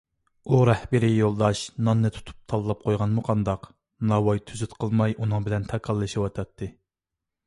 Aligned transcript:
ئۇ 0.53 0.59
رەھبىرىي 0.67 1.11
يولداش 1.17 1.59
ناننى 1.89 2.09
تۇتۇپ 2.15 2.39
تاللاپ 2.53 2.81
قويغانمۇ 2.85 3.23
قانداق، 3.27 3.67
ناۋاي 4.13 4.41
تۈزۈت 4.49 4.73
قىلماي 4.85 5.15
ئۇنىڭ 5.19 5.45
بىلەن 5.49 5.69
تاكاللىشىۋاتاتتى. 5.75 6.71